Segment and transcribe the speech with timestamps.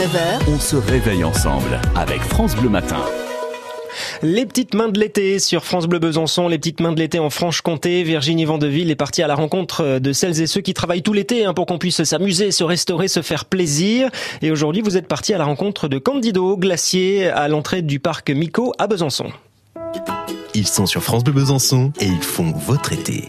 [0.00, 0.48] 9h.
[0.48, 2.96] On se réveille ensemble avec France Bleu Matin.
[4.22, 7.28] Les petites mains de l'été sur France Bleu Besançon, les petites mains de l'été en
[7.28, 8.02] Franche-Comté.
[8.02, 11.44] Virginie Vandeville est partie à la rencontre de celles et ceux qui travaillent tout l'été
[11.44, 14.08] hein, pour qu'on puisse s'amuser, se restaurer, se faire plaisir.
[14.40, 18.30] Et aujourd'hui, vous êtes partie à la rencontre de Candido, glacier à l'entrée du parc
[18.30, 19.26] Mico à Besançon.
[20.54, 23.28] Ils sont sur France Bleu Besançon et ils font votre été.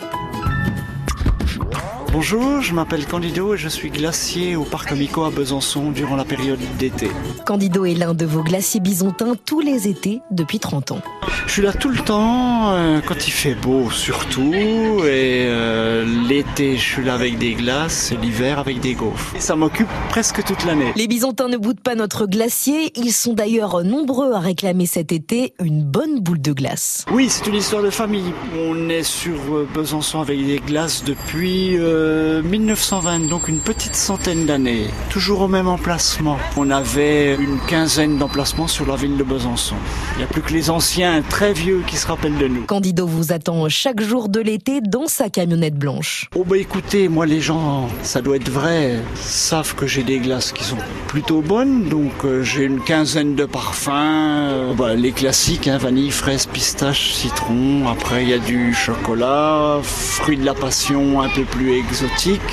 [2.14, 6.26] Bonjour, je m'appelle Candido et je suis glacier au parc Mico à Besançon durant la
[6.26, 7.10] période d'été.
[7.46, 11.02] Candido est l'un de vos glaciers bisontins tous les étés depuis 30 ans.
[11.48, 16.76] Je suis là tout le temps, euh, quand il fait beau surtout, et euh, l'été
[16.76, 19.34] je suis là avec des glaces, et l'hiver avec des gaufres.
[19.36, 20.92] Et ça m'occupe presque toute l'année.
[20.98, 25.54] Les bisontins ne boudent pas notre glacier, ils sont d'ailleurs nombreux à réclamer cet été
[25.64, 27.06] une bonne boule de glace.
[27.12, 28.34] Oui, c'est une histoire de famille.
[28.58, 32.01] On est sur euh, Besançon avec des glaces depuis euh,
[32.44, 34.88] 1920, donc une petite centaine d'années.
[35.10, 36.38] Toujours au même emplacement.
[36.58, 39.76] On avait une quinzaine d'emplacements sur la ville de Besançon.
[40.14, 42.64] Il n'y a plus que les anciens très vieux qui se rappellent de nous.
[42.66, 46.30] Candido vous attend chaque jour de l'été dans sa camionnette blanche.
[46.36, 50.52] Oh bah écoutez, moi les gens, ça doit être vrai, savent que j'ai des glaces
[50.52, 55.68] qui sont plutôt bonnes, donc euh, j'ai une quinzaine de parfums, euh, bah, les classiques,
[55.68, 61.22] hein, vanille, fraise, pistache, citron, après il y a du chocolat, fruits de la passion
[61.22, 62.52] un peu plus exotique,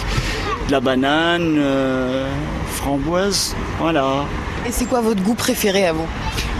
[0.66, 2.26] de la banane, euh,
[2.74, 4.24] framboise, voilà.
[4.66, 6.06] Et c'est quoi votre goût préféré à vous?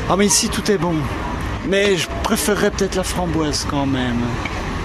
[0.09, 0.95] Ah mais ici tout est bon,
[1.69, 4.21] mais je préférerais peut-être la framboise quand même.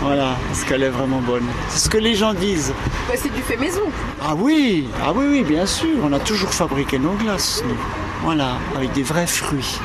[0.02, 1.45] Voilà, parce qu'elle est vraiment bonne.
[1.69, 2.73] C'est ce que les gens disent.
[3.08, 3.83] Bah, C'est du fait maison.
[4.22, 5.95] Ah oui, ah oui, oui, bien sûr.
[6.03, 7.78] On a toujours fabriqué nos glaces, nous.
[8.23, 9.80] Voilà, avec des vrais fruits.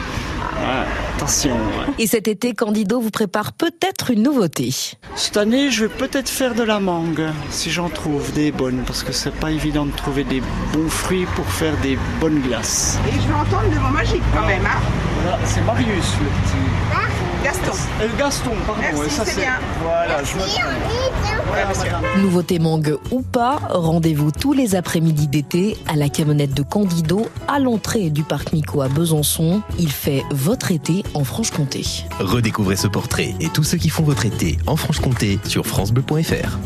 [0.64, 0.84] Ah,
[1.17, 1.55] attention.
[1.55, 1.95] ouais.
[1.98, 4.75] Et cet été, Candido vous prépare peut-être une nouveauté.
[5.15, 9.03] Cette année, je vais peut-être faire de la mangue, si j'en trouve des bonnes, parce
[9.03, 10.42] que c'est pas évident de trouver des
[10.73, 12.98] bons fruits pour faire des bonnes glaces.
[13.09, 14.65] Et je vais entendre le mot magique quand même.
[14.67, 15.08] Hein
[15.45, 17.09] c'est Marius le petit.
[17.45, 17.73] Gaston.
[18.01, 18.83] Euh, Gaston, pardon.
[18.83, 19.55] Merci, et ça, c'est bien.
[19.83, 20.65] Voilà, je me trompe.
[21.47, 22.22] Voilà, madame.
[22.22, 27.59] Nouveauté mangue ou pas, rendez-vous tous les après-midi d'été à la camionnette de Candido à
[27.61, 29.62] l'entrée du parc Mico à Besançon.
[29.78, 31.84] Il fait votre été en Franche-Comté.
[32.19, 36.59] Redécouvrez ce portrait et tous ceux qui font votre été en Franche-Comté sur francebleu.fr.